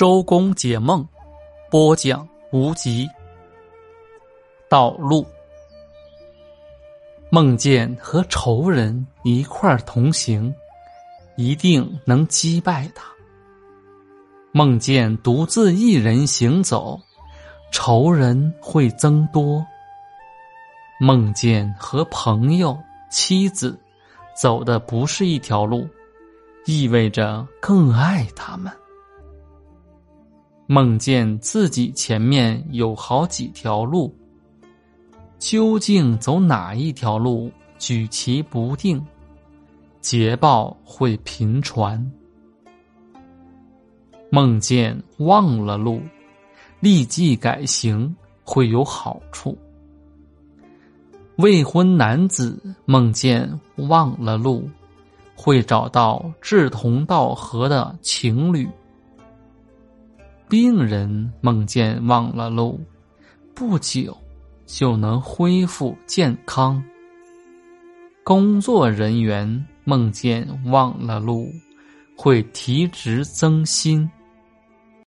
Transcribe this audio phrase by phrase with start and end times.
[0.00, 1.06] 周公解梦，
[1.70, 3.06] 播讲无极。
[4.66, 5.26] 道路，
[7.28, 10.54] 梦见和仇人一块同行，
[11.36, 13.04] 一定能击败他。
[14.52, 16.98] 梦见独自一人行走，
[17.70, 19.62] 仇人会增多。
[20.98, 22.74] 梦见和朋友、
[23.10, 23.78] 妻子
[24.34, 25.86] 走的不是一条路，
[26.64, 28.72] 意味着更爱他们。
[30.72, 34.14] 梦见自己前面有好几条路，
[35.36, 39.04] 究竟走哪一条路，举棋不定，
[40.00, 42.00] 捷报会频传。
[44.30, 46.00] 梦见忘了路，
[46.78, 48.14] 立即改行
[48.44, 49.58] 会有好处。
[51.38, 54.70] 未婚男子梦见忘了路，
[55.34, 58.68] 会找到志同道合的情侣。
[60.50, 62.80] 病人梦见忘了路，
[63.54, 64.16] 不久
[64.66, 66.82] 就能恢复健康。
[68.24, 71.46] 工作人员梦见忘了路，
[72.16, 74.10] 会提职增薪。